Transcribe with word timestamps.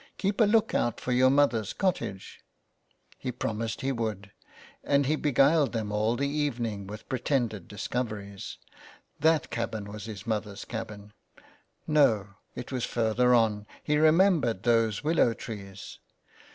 Keep 0.17 0.41
a 0.41 0.45
look 0.45 0.73
out 0.73 0.99
for 0.99 1.11
your 1.11 1.29
mother's 1.29 1.73
cottage." 1.73 2.39
He 3.19 3.31
promised 3.31 3.81
he 3.81 3.91
would, 3.91 4.31
and 4.83 5.05
he 5.05 5.15
beguiled 5.15 5.73
them 5.73 5.91
all 5.91 6.15
the 6.15 6.27
evening 6.27 6.87
with 6.87 7.07
pretended 7.07 7.67
discoveries. 7.67 8.57
That 9.19 9.51
cabin 9.51 9.85
was 9.85 10.05
his 10.05 10.25
mother's 10.25 10.65
cabin. 10.65 11.13
No, 11.85 12.29
it 12.55 12.71
was 12.71 12.83
further 12.83 13.35
on, 13.35 13.67
he 13.83 13.97
remembered 13.99 14.63
those 14.63 15.03
willow 15.03 15.33
trees. 15.35 15.99